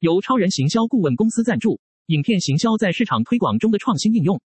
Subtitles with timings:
[0.00, 4.38] 由超人行销顾问公司赞助，影片行销在市场推广中的创新应用。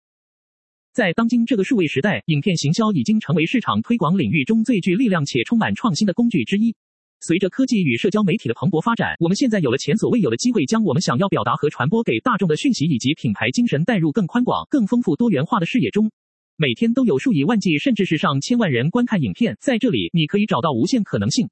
[0.93, 6.75] 在当今这个数位时代，影片行销已经成为市场推广领域中最具力量且充满创新的工具之一。
[7.19, 16.11] 随着科技与社交媒体的蓬勃发展，我们现在有了前所未有的机会，将我们想要表达和传播给大众的讯息以及品牌精神带入更宽广、更丰富多元化的视野中。
[16.57, 21.49] 每天都有数以万计，甚至是上千万人观看影片，在这里你可以找到无限可能性。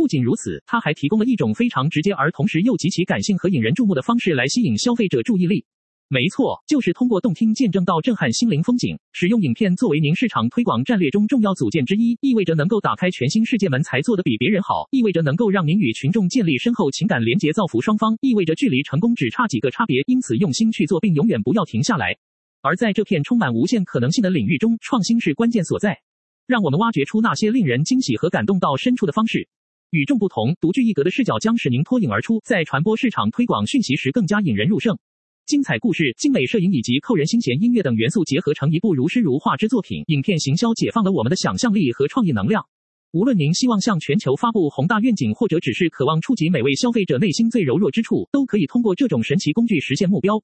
[0.00, 5.66] 不仅如此，它还提供了一种非常直接而同时又极其感性和引人注目的方式来吸引消费者注意力。
[6.08, 8.98] 没错，就是通过动听见证到震撼心灵风景。
[9.12, 20.02] 使用影片作为您市场推广战略中重要组件之一，意味着能够打开全新世界门，才做得比别人好，意味着能够让您与群众建立深厚情感连结，造福双方，意味着距离成功只差几个差别。
[20.06, 22.16] 因此，用心去做，并永远不要停下来。
[22.62, 25.98] 而在这片充满无限可能性的领域中，创新是关键所在。
[26.46, 29.46] 让我们挖掘出那些令人惊喜和感动到深处的方式。
[29.90, 34.96] 与众不同、独具一格的视角将使您脱颖而出，在传播市场推广讯息时更加引人入胜。
[35.46, 40.04] 精彩故事、精美摄影以及扣人心弦音乐等元素结合成一部如诗如画之作品。
[40.06, 42.64] 影片行销解放了我们的想象力和创意能量。
[43.10, 50.40] 无论您希望向全球发布宏大愿景，或者只是渴望触及每位消费者内心最柔弱之处，都可以通过这种神奇工具实现目标。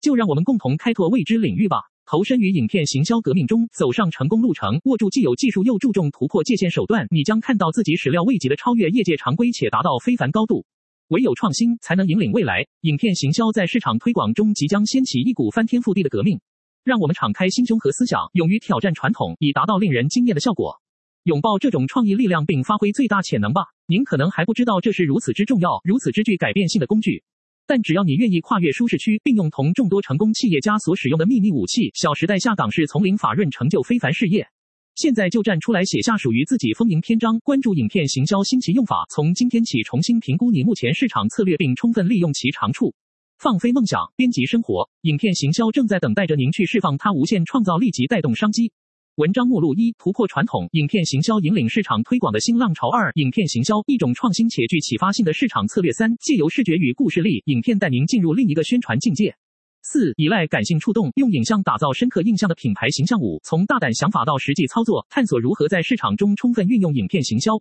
[0.00, 1.82] 就让我们共同开拓未知领域吧！
[2.10, 10.64] 投身于影片行销革命中，走上成功路程，握住既有技术又注重突破界限手段，你将看到自己始料未及的超越业界常规，且达到非凡高度。
[11.08, 12.64] 唯有创新，才能引领未来。
[12.80, 16.40] 影片行销在市场推广中即将掀起一股翻天覆地的革命。
[16.82, 20.80] 让我们敞开心胸和思想，勇于挑战传统，以达到令人惊艳的效果。
[21.24, 23.64] 拥抱这种创意力量，并发挥最大潜能吧。
[23.86, 27.22] 您可能还不知道，这是如此之重要、如此之具改变性的工具。
[27.68, 34.48] 但只要你愿意跨越舒适区，并用同众多成功企业家所使用的秘密武器——小时代下岗式丛林法润成就非凡事业。
[34.94, 37.38] 现在就站出来，写下属于自己丰盈篇章。
[37.40, 42.94] 关注影片行销新奇用法，从今天起重新评估你目前市场策略，并充分利用其长处，
[43.38, 44.88] 放飞梦想，编辑生活。
[45.02, 48.72] 影片行销正在等待着您去释放它无限创造力及带动商机。
[49.18, 52.88] 文章目录一：突破传统，影片行销引领市场推广的新浪潮。
[52.88, 55.90] 二、影片行销，一种创新且具启发性的市场策略。
[55.90, 59.34] 三、借由视觉与故事力，影片带您进入另一个宣传境界。
[59.82, 63.18] 四、依赖感性触动，用影像打造深刻印象的品牌形象。
[63.18, 67.54] 五、从大胆想法到实际操作，探索如何在市场中充分运用影片行销。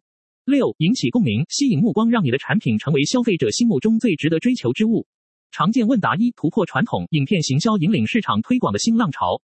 [0.45, 5.07] 六、引起共鸣，吸引目光，让你的产品成为消费者心目中最值得追求之物。
[5.49, 9.41] 常见问答一：突破传统，影片行销引领市场推广的新浪潮。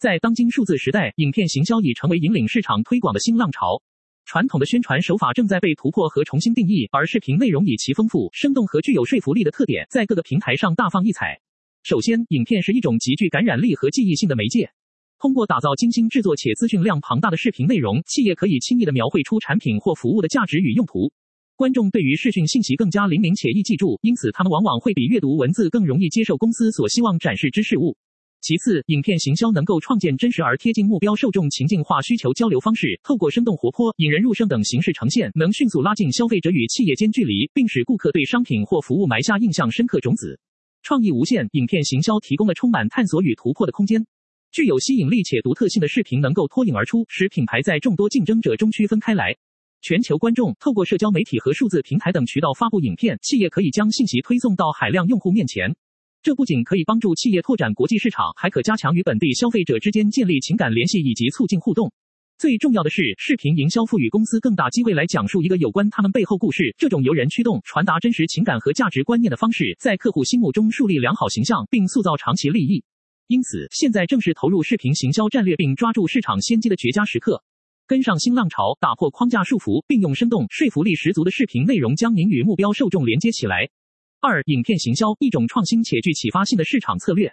[0.00, 3.82] 在当今数字时代，影片行销已成为引领市场推广的新浪潮。
[4.24, 11.38] 传统的宣传手法正在被突破和重新定义，而视频内容以其丰富、生动和具有说服力的特点，在各个平台上大放异彩。
[11.82, 14.70] 首先，影片是一种极具感染力和记忆性的媒介。
[15.18, 21.12] 通过打造精心制作且资讯量庞大的视频内容，企业可以轻易地描绘出产品或服务的价值与用途。
[21.56, 27.98] 观众对于视讯信息更加灵敏且易记住，因此他们往往会比阅读文字更容易接受公司所希望展示之事物。
[28.40, 40.40] 其次，影片行销能够创建真实而贴近目标受众情境化需求交流方式，透过生动活泼、引人入胜等形式呈现，能迅速拉近消费者与企业间距离，并使顾客对商品或服务埋下印象深刻种子。
[40.82, 44.06] 创意无限，影片行销提供了充满探索与突破的空间。
[44.50, 49.36] 具有吸引力且独特性的视频能够脱颖而出，使品牌在众多竞争者中区分开来。
[49.82, 55.76] 全球观众透过社交媒体和数字平台等渠道发布影片，企业可以将信息推送到海量用户面前。
[56.22, 61.90] 这不仅可以帮助企业拓展国际市场，还可加强与本地消费者之间建立情感联系以及促进互动。
[62.36, 66.74] 最重要的是，视频营销赋予公司更大机会来讲述一个有关他们背后故事。
[66.76, 72.84] 这种由人驱动、传达真实情感和价值观念的方式，在客户心目中树立良好形象，并塑造长期利益。
[73.26, 77.42] 因此，现在正是投入视频行销战略并抓住市场先机的绝佳时刻。
[77.86, 83.68] 跟上新浪潮，打破框架束缚，并用生动、说服力十足的视频内容将您与目标受众连接起来。
[84.22, 87.32] 二、影片行销，一种创新且具启发性的市场策略。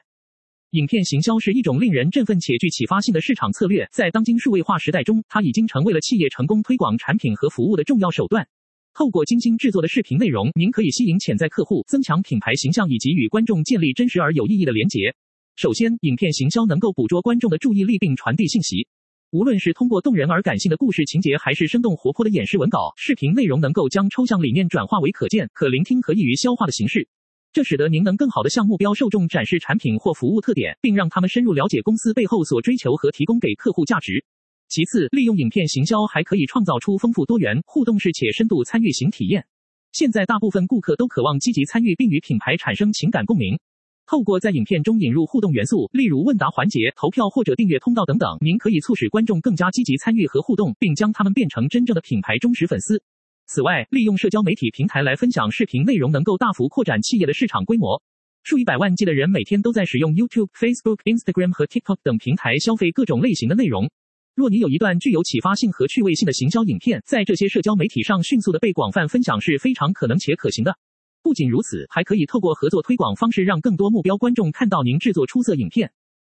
[0.69, 8.47] 影片行销是一种令人振奋且具启发性的市场策略，在当今数位化时代中，它已经成为了企业成功推广产品和服务的重要手段。
[8.93, 15.13] 透过精心制作的视频内容，您可以吸引潜在客户，增强品牌形象，以及与观众建立真实而有意义的连结。
[15.57, 18.87] 首先，影片行销能够捕捉观众的注意力并传递信息。
[19.31, 27.05] 无论是通过动人而感性的故事情节，还是生动活泼的演示文稿，视频内容能够将抽象理念转化为可见、可聆听和易于消化的形式。
[27.51, 34.23] 这使得您能更好地向目标受众展示产品或服务特点，并让他们深入了解公司背后所追求和提供给客户价值。
[34.69, 39.45] 其次，利用影片行销还可以创造出丰富多元、互动式且深度参与型体验。
[39.91, 43.59] 现在，大部分顾客都渴望积极参与并与品牌产生情感共鸣。
[44.07, 53.03] 透过在影片中引入互动元素，例如问答环节、投票或者订阅通道等等，您可以促使观众更加积极参与和互动，并将他们变成真正的品牌忠实粉丝。
[53.47, 58.01] 此外，利用社交媒体平台来分享视频内容，能够大幅扩展企业的市场规模。
[58.43, 63.89] 数以百万计的人每天都在使用 YouTube、Facebook、Instagram 和 TikTok 等平台消费各种类型的内容。
[64.35, 70.77] 若你有一段具有启发性和趣味性的行销影片，在这些社交媒体上迅速的被广泛分享是非常可能且可行的。
[71.27, 75.91] 不仅如此，还可以透过合作推广方式，让更多目标观众看到您制作出色影片。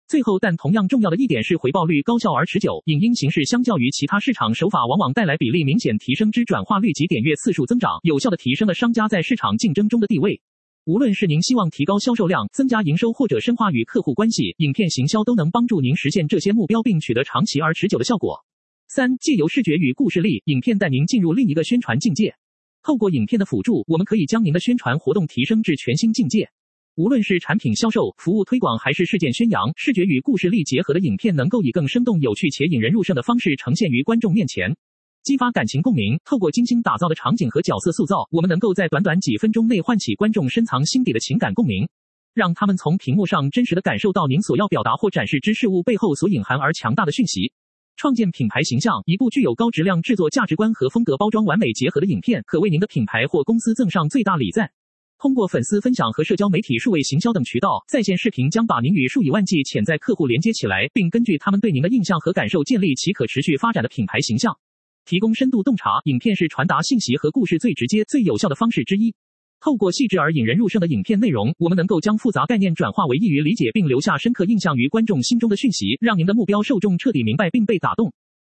[0.06, 2.84] 最后，但同样重要的一点是回报率高效而持久。
[2.88, 10.42] 影音形式相较于其他市场手法，往往带来比例明显提升之转化率及点阅次数增长，有效地提升了商家在市场竞争中的地位。
[10.84, 18.46] 无论是您希望提高销售量、增加营收，或者深化与客户关系，影片行销都能帮助您实现这些目标，并取得长期而持久的效果。
[18.90, 22.36] 三、借由视觉与故事力，影片带您进入另一个宣传境界。
[22.84, 26.50] 透过影片的辅助，我们可以将您的宣传活动提升至全新境界。
[26.96, 34.76] 无论是产品销售、服务推广还是事件宣扬，视觉与故事力结合的影片能够以更生动、有趣且引人入胜的方式呈现于观众面前，
[35.24, 36.20] 激发感情共鸣。
[36.26, 41.88] 透过精心打造的场景和角色塑造，我们能够在短短几分钟内唤起观众深藏心底的情感共鸣，
[42.34, 47.54] 让他们从屏幕上真实地感受到您所要表达或展示之事物背后所隐含而强大的讯息。
[48.02, 54.72] 创建品牌形象，一部具有高质量制作价值观和风格包装完美结合的影片，可为您的品牌或公司赠上最大礼赞。
[55.20, 64.58] 通过粉丝分享和社交媒体数位行销等渠道，在线视频将把您与数以万计潜在客户连接起来，并根据他们对您的印象和感受，建立起可持续发展的品牌形象。
[65.06, 69.14] 提供深度洞察，影片是传达信息和故事最直接、最有效的方式之一。
[69.62, 78.12] 透过细致而引人入胜的影片内容，我们能够将复杂概念转化为易于理解并留下深刻印象于观众心中的讯息，让您的目标受众彻底明白并被打动。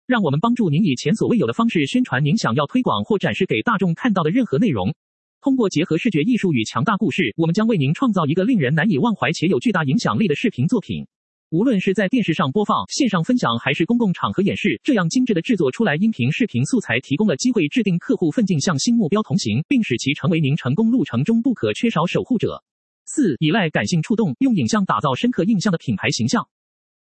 [0.07, 4.95] 让我们帮助您以前所未有的方式宣传您想要推广或展示给大众看到的任何内容。
[5.43, 11.07] 通过结合视觉艺术与强大故事，我们将为您创造一个令人难以忘怀且有巨大影响力的视频作品。
[11.55, 22.65] 无论是在电视上播放、线上分享，还是公共场合演示，这样精致的制作出来音频、视频素材，提供了机会制定客户奋进向新目标同行，并使其成为您成功路程中不可缺少守护者。
[23.05, 26.49] 四、依赖感性触动，用影像打造深刻印象的品牌形象。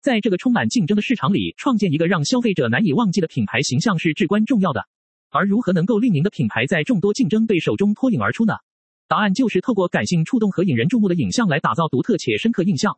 [0.01, 4.87] 在这个充满竞争的市场里，创建一个让消费者难以忘记的品牌形象是至关重要的。
[5.31, 8.55] 而如何能够令您的品牌在众多竞争对手中脱颖而出呢？
[9.09, 12.97] 答案就是透过感性触动和引人注目的影像来打造独特且深刻印象。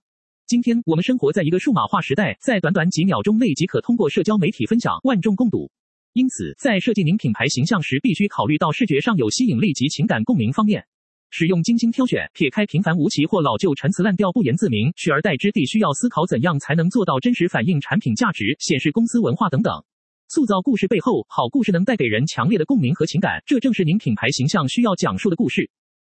[0.51, 5.71] 今天我们生活在一个数码化时代，在短短几秒钟内即可通过社交媒体分享，万众共睹。
[6.13, 10.85] 因此，在设计您品牌形象时，必须考虑到视觉上有吸引力及情感共鸣方面，
[11.31, 19.73] 使用精心挑选，撇开平凡无奇或老旧陈词滥调、不言自明，取而代之地需要思考怎样才能做到真实反映产品价值、显示公司文化等等。
[20.27, 25.71] 塑造故事背后，好故事能带给人强烈的共鸣和情感，这正是您品牌形象需要讲述的故事。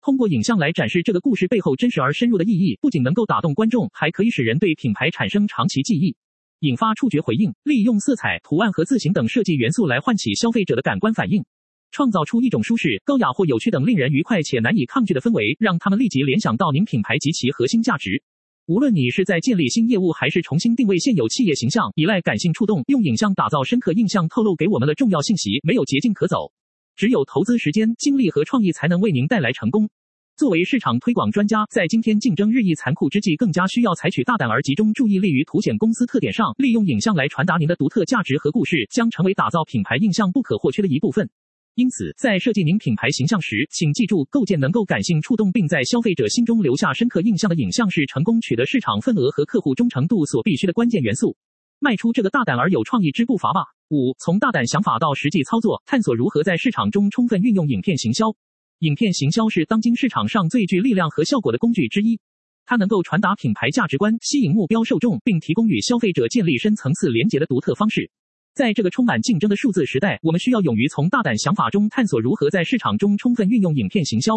[0.06, 6.14] 通过影像来展示这个故事背后真实而深入的意义，不仅能够打动观众，还可以使人对品牌产生长期记忆，
[6.60, 7.52] 引发触觉回应。
[7.64, 11.44] 利用色彩、图案和字形等设计元素来唤起消费者的感官反应，
[11.90, 18.22] 创造出一种舒适、高雅或有趣等令人愉快且难以抗拒的氛围，让他们立即联想到您品牌及其核心价值。
[18.66, 26.52] 无论你是在建立新业务，还是重新定位现有企业形象，依赖感性触动，用影像打造深刻印象，透露给我们的重要信息，没有捷径可走，
[26.96, 29.90] 只有投资时间、精力和创意，才能为您带来成功。
[30.34, 41.28] 作为市场推广专家，在今天竞争日益残酷之际，更加需要采取大胆而集中注意力于凸显公司特点上，利用影像来传达您的独特价值和故事，将成为打造品牌印象不可或缺的一部分。
[41.74, 51.36] 因此，在设计您品牌形象时，请记住，构建能够感性触动并在消费者心中留下深刻印象的影像，是成功取得市场份额和客户忠诚度所必须的关键元素。
[51.78, 53.60] 迈出这个大胆而有创意之步伐吧。
[53.88, 58.26] 五，从大胆想法到实际操作，探索如何在市场中充分运用影片行销。
[58.80, 62.18] 影片行销是当今市场上最具力量和效果的工具之一，
[62.64, 68.10] 它能够传达品牌价值观，吸引目标受众，并提供与消费者建立深层次连结的独特方式。
[68.54, 74.32] 在这个充满竞争的数字时代，我们需要勇于从大胆想法中探索如何在市场中充分运用影片行销。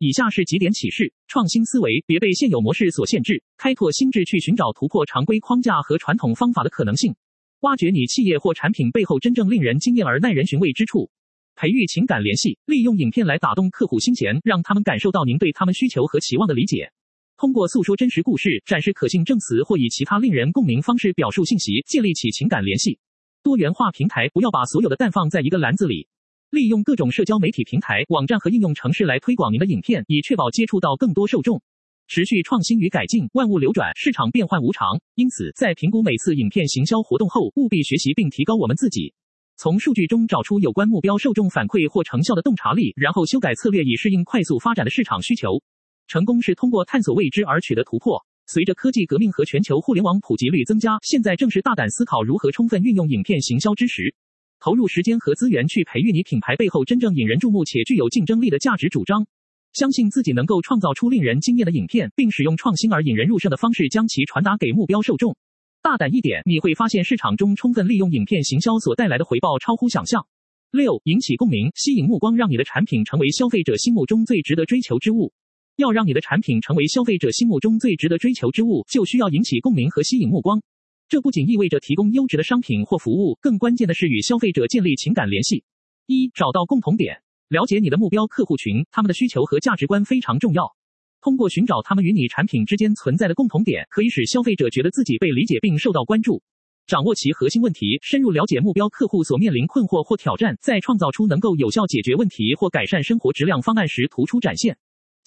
[0.00, 7.16] 以下是几点启示：创新思维，别被现有模式所限制，开拓心智去寻找突破常规框架和传统方法的可能性，
[7.62, 11.10] 挖掘你企业或产品背后真正令人惊艳而耐人寻味之处，
[11.56, 16.92] 培育情感联系，利用影片来打动客户心弦，让他们感受到您对他们需求和期望的理解。
[17.36, 23.00] 通过诉说真实故事，展示可信证词或以其他令人共鸣方式表述信息，建立起情感联系。
[23.42, 26.06] 多元化平台，不要把所有的蛋放在一个篮子里。
[26.50, 31.60] 利用各种社交媒体平台、网站和应用程式来推广您的影片，以确保接触到更多受众。
[32.06, 34.98] 持续创新与改进，万物流转，市场变幻无常。
[35.14, 39.12] 因此，在评估每次影片行销活动后，务必学习并提高我们自己，
[39.58, 45.60] 从数据中找出有关目标受众反馈或成效的洞察力，然后修改策略以适应快速发展的市场需求。
[46.06, 48.24] 成功是通过探索未知而取得突破。
[48.46, 54.14] 随着科技革命和全球互联网普及率增加，现在正是大胆思考如何充分运用影片行销之时。
[54.60, 59.26] 投入时间和资源去培育你品牌背后真正引人注目且具有竞争力的价值主张，
[59.72, 65.36] 相信自己能够创造出令人惊艳的影片，并使用创新而引人入胜的方式将其传达给目标受众。
[65.80, 70.26] 大胆一点，你会发现市场中充分利用影片行销所带来的回报超乎想象。
[70.72, 75.32] 六、引起共鸣，吸引目光，让你的产品成为消费者心目中最值得追求之物。
[75.76, 80.60] 要让你的产品成为消费者心目中最值得追求之物，就需要引起共鸣和吸引目光。
[81.08, 85.64] 这不仅意味着提供优质的商品或服务，更关键的是与消费者建立情感联系。
[86.06, 90.76] 一、找到共同点，了解你的目标客户群，他们的需求和价值观非常重要。
[91.22, 96.42] 通过寻找他们与你产品之间存在的共同点，可以使消费者觉得自己被理解并受到关注。
[96.86, 104.76] 掌握其核心问题，深入了解目标客户所面临困惑或挑战，在创造出能够有效解决问题或改善生活质量方案时突出展现。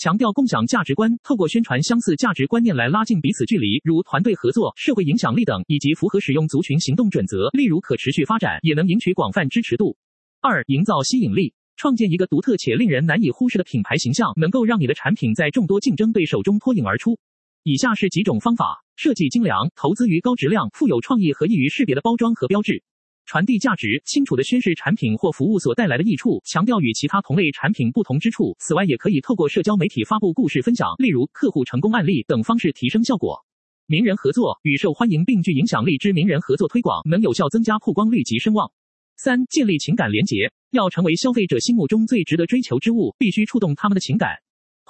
[0.01, 9.95] 强调共享价值观，透过宣传相似价值观念来拉近彼此距离，如团队合作、社会影响力等，以及符合使用族群行动准则，例如可持续发展，也能赢取广泛支持度。
[10.41, 17.19] 二、营造吸引力，创建一个独特且令人难以忽视的品牌形象，能够让你的产品在众多竞争对手中脱颖而出。
[17.61, 22.83] 以下是几种方法：设计精良，投资于高质量、富有创意和易于识别的包装和标志。
[23.25, 28.55] 传递价值，清楚地宣示产品或服务所带来的益处，强调与其他同类产品不同之处。
[28.59, 33.45] 此外，也可以透过社交媒体发布故事分享，例如客户成功案例等方式提升效果。
[33.87, 38.71] 名人合作，与受欢迎并具影响力之名人合作推广，能有效增加曝光率及声望。
[39.17, 44.37] 三、建立情感连结，要成为消费者心目中最值得追求之物，必须触动他们的情感。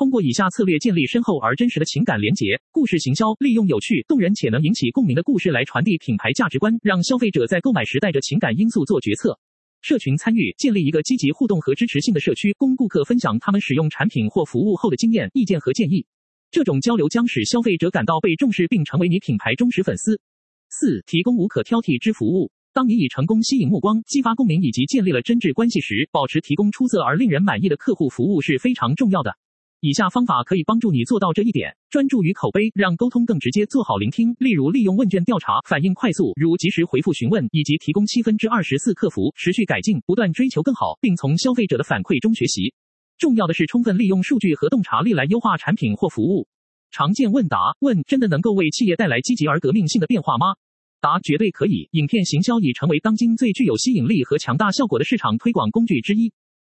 [0.02, 2.60] 通过以下策略建立深厚而真实的情感连结。
[2.72, 9.38] 故事行销，利用有趣、动人且能引起共鸣的故事来传递品牌价值观，让消费者在购买时带着情感因素做决策。
[9.84, 16.04] 社群参与，建立一个积极互动和支持性的社区，供顾客分享他们使用产品或服务后的经验、意见和建议。
[16.50, 20.20] 这种交流将使消费者感到被重视，并成为你品牌忠实粉丝。
[20.72, 22.50] 四、提供无可挑剔之服务。
[22.74, 29.38] 当你已成功吸引目光、激发共鸣以及建立了真挚关系时，保持提供出色而令人满意的客户服务是非常重要的。
[29.84, 42.76] 以下方法可以帮助你做到这一点：专注于口碑，让沟通更直接；做好聆听，例如利用问卷调查，反应快速，如及时回复询问，以及提供七分之二十四客服；持续改进，不断追求更好，并从消费者的反馈中学习。
[43.18, 46.48] 重要的是充分利用数据和洞察力来优化产品或服务。
[46.92, 50.54] 常见问答：问，真的能够为企业带来积极而革命性的变化吗？
[51.00, 51.90] 答：绝对可以。
[51.94, 56.32] 影片行销已成为当今最具有吸引力和强大效果的市场推广工具之一。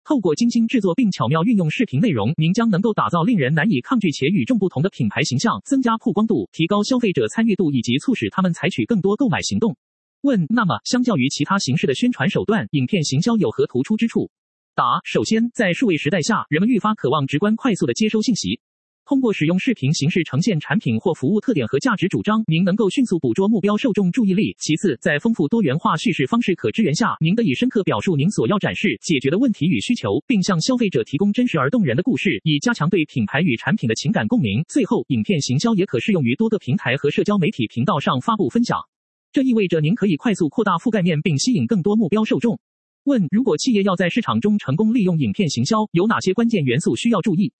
[0.07, 9.75] 透过精心制作并巧妙运用视频内容，您将能够打造令人难以抗拒且与众不同的品牌形象，增加曝光度，提高消费者参与度，以及促使他们采取更多购买行动。
[10.21, 14.31] 问：那么，相较于其他形式的宣传手段，影片行销有何突出之处？
[14.75, 18.61] 答：首先，在数位时代下，人们愈发渴望直观快速的接收信息。
[19.07, 24.53] 通过使用视频形式呈现产品或服务特点和价值主张，您能够迅速捕捉目标受众注意力。
[24.59, 34.61] 其次，在丰富多元化叙事方式可支援下，您得以深刻表述您所要展示、解决的问题与需求，并向消费者提供真实而动人的故事，以加强对品牌与产品的情感共鸣。
[34.67, 38.77] 最后，影片行销也可适用于多个平台和社交媒体频道上发布分享，
[39.31, 42.59] 这意味着您可以快速扩大覆盖面并吸引更多目标受众。
[43.05, 47.53] 问：如果企业要在市场中成功利用影片行销，有哪些关键元素需要注意？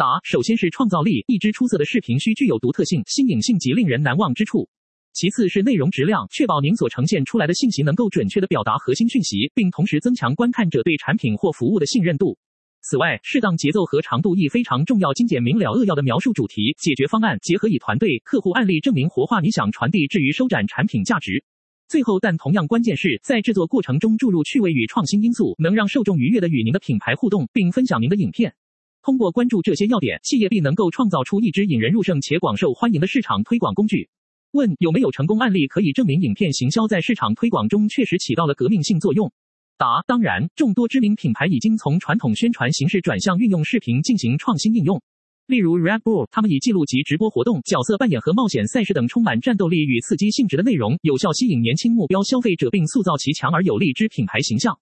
[0.00, 4.66] 答：首先是创造力，一支出色的视频需具有独特性、新颖性及令人难忘之处。
[5.12, 12.38] 其次是内容质量，确保您所呈现出来的信息能够准确地表达核心讯息，并同时增强观看者对产品或服务的信任度。
[12.82, 21.44] 此外，适当节奏和长度亦非常重要，精简明了扼要地描述主题、解决方案，结合以团队、客户案例证明活化你想传递至于收展产品价值。
[21.88, 28.54] 最后，但同样关键是在制作过程中注入趣味与创新因素，能让受众愉悦地与您的品牌互动，并分享您的影片。
[29.02, 34.10] 通过关注这些要点，企业必能够创造出一支引人入胜且广受欢迎的市场推广工具。
[34.52, 39.32] 问：有没有成功案例可以证明影片行销在市场推广中确实起到了革命性作用？
[39.78, 45.00] 答：当然，众多知名品牌已经从传统宣传形式转向运用视频进行创新应用。
[45.46, 54.78] 例如 Red Bull，他们以记录及直播活动、角色扮演和冒险赛事等充满战斗力与刺激性质的内容，有效吸引年轻目标消费者，并塑造其强而有力之品牌形象。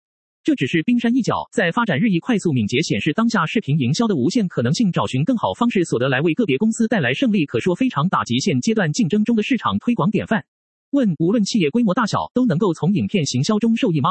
[0.49, 10.47] 这只是冰山一角，在发展日益快速敏捷显示当下视频营销的无限可能性，找寻更好方式所得来为个别公司带来胜利，可说非常打击现阶段竞争中的市场推广典范。
[10.93, 14.09] 问：无论企业规模大小，都能够从影片行销中受益吗？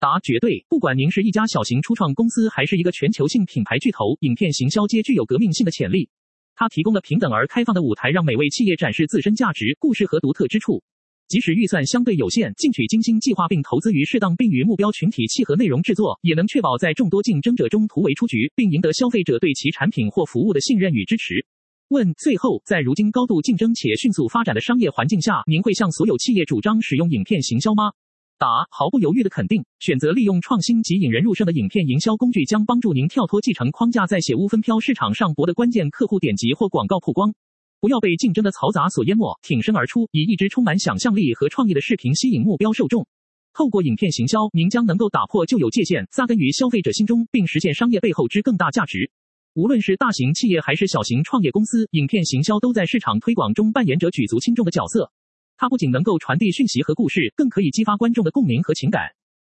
[0.00, 0.66] 答：绝对。
[0.68, 6.10] 不管您是一家小型初创公司，还是一个全球性品牌巨头，影片行销皆具有革命性的潜力。
[6.56, 10.82] 它提供了平等而开放的舞台，让每位企业展示自身价值、故事和独特之处。
[11.28, 21.44] 即使预算相对有限，进取精心计划并投资于适当并与目标群体契合内容制作，也能确保在众多竞争者中突围出局，并赢得消费者对其产品或服务的信任与支持。
[21.88, 27.92] 问：最后，在如今高度竞争且迅速发展的商业环境下，您会向所有企业主张使用影片行销吗？
[28.38, 37.34] 答：毫不犹豫的肯定，选择利用创新及引人入胜的影片营销工具，将帮助您跳脱继承框架，在写物分飘市场上博得关键客户点击或广告曝光。
[37.80, 43.06] 不要被竞争的嘈杂所淹没，挺身而出，以一支充满想象力和创意的视频吸引目标受众。
[43.54, 49.10] 透过影片行销，您将能够打破旧有界限，扎根于消费者心中，并实现商业背后之更大价值。
[49.54, 55.12] 无论是大型企业还是小型创业公司，影片行销都在市场推广中扮演着举足轻重的角色。
[55.56, 59.02] 它不仅能够传递讯息和故事，更可以激发观众的共鸣和情感。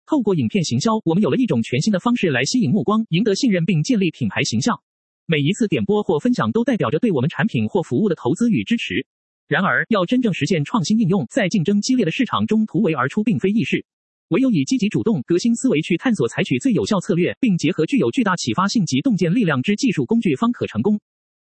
[0.05, 4.79] 透过影片行销，我们有了一种全新的方式来吸引目光，赢得信任并建立品牌形象。
[5.27, 9.07] 每一次点播或分享都代表着对我们产品或服务的投资与支持。
[9.47, 13.83] 然而，要真正实现创新应用，在竞争激烈的市场中突围而出，并非易事。
[14.29, 20.99] 唯有以积极主动、革新思维去探索，采取最有效策略，并结合具有巨大启发性及洞见力量之技术工具，方可成功。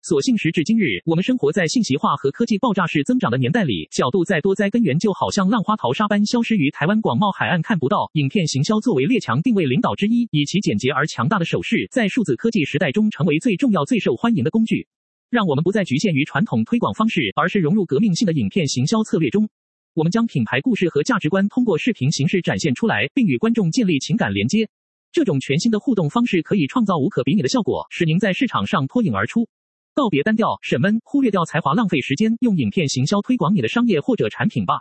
[0.05, 8.11] 所幸时至今日，我们生活在信息化和科技爆炸式增长的年代里，角度再多，灾根源就好像浪花淘沙般消失于台湾广袤海岸，看不到。
[8.13, 14.87] 影片行销作为列强定位领导之一，以其简洁而强大的手势，在数字科技时代中成为最重要、最受欢迎的工具。
[15.31, 19.49] 让我们不再局限于传统推广方式，而是融入革命性的影片行销策略中。
[19.95, 24.69] 我们将品牌故事和价值观通过视频形式展现出来，并与观众建立情感连接。
[25.13, 29.49] 这种全新的互动方式可以创造无可比拟的效果，使您在市场上脱颖而出。
[29.95, 34.81] 告别单调、沈闷，忽略掉才华，浪费时间，用影片行销推广你的商业或者产品吧。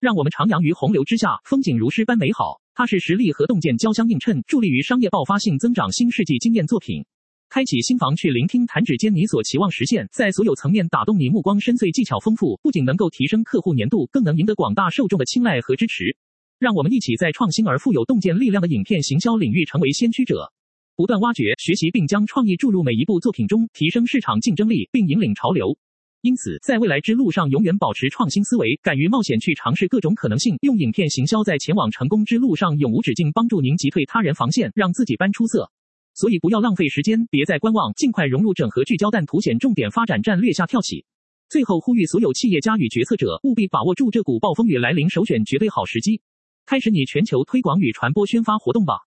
[0.00, 2.62] 让我们徜徉于洪流之下，风景如诗般美好。
[2.74, 5.92] 它是实力和洞见交相映衬，助力于商业爆发性增长。
[5.92, 7.04] 新世纪经验作品，
[7.50, 16.16] 开启心房去聆听，弹指间你所期望实现，在所有层面打动你，目光深邃，技巧丰富，不仅能够提升客户粘度，更能赢得广大受众的青睐和支持。
[16.58, 20.53] 让我们一起在创新而富有洞见力量的影片行销领域成为先驱者。
[20.96, 25.76] 不断挖掘、学习，并将创意注入每一部作品中，提升市场竞争力，并引领潮流。
[26.20, 35.68] 因此，在未来之路上，永远保持创新思维，敢于冒险去尝试各种可能性，用影片行销在前往成功之路上永无止境，帮助您击退他人防线，让自己般出色。
[36.14, 41.04] 所以，不要浪费时间，别再观望，尽快融入整合聚焦但凸显重点发展战略下跳起。
[41.48, 46.22] 最后，呼吁所有企业家与决策者务必把握住这股暴风雨来临，首选绝对好时机，
[46.64, 49.08] 开始你全球推广与传播宣发活动吧。